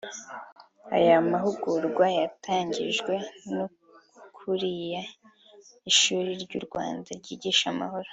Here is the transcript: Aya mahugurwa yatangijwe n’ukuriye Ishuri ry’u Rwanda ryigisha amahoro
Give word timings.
Aya 0.95 1.15
mahugurwa 1.31 2.05
yatangijwe 2.19 3.13
n’ukuriye 3.53 4.99
Ishuri 5.91 6.29
ry’u 6.43 6.61
Rwanda 6.67 7.09
ryigisha 7.19 7.65
amahoro 7.73 8.09